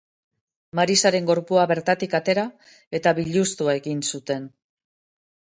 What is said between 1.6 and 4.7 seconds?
bertatik atera, eta biluztu egin zuten.